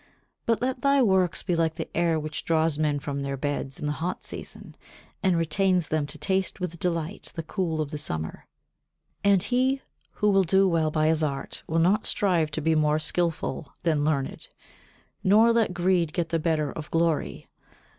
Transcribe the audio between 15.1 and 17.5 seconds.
nor let greed get the better of glory.